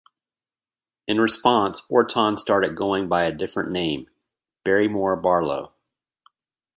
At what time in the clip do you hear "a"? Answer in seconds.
3.25-3.31